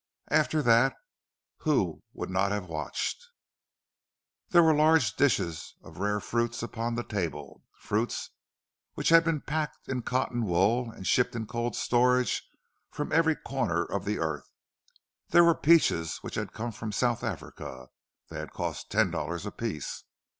[0.31, 0.95] After that,
[1.57, 3.23] who would not have watched?
[4.49, 8.31] There were large dishes of rare fruits upon the table—fruits
[8.95, 12.41] which had been packed in cotton wool and shipped in cold storage
[12.89, 14.49] from every corner of the earth.
[15.29, 17.89] There were peaches which had come from South Africa
[18.31, 20.03] (they had cost ten dollars apiece).